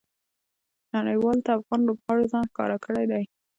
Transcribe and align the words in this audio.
نړۍوالو 0.93 1.43
ته 1.45 1.51
افغان 1.59 1.81
لوبغاړو 1.87 2.29
ځان 2.31 2.45
ښکاره 2.51 2.77
کړى 2.85 3.03
دئ. 3.11 3.23